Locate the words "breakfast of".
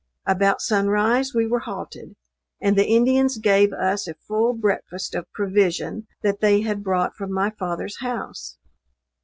4.53-5.31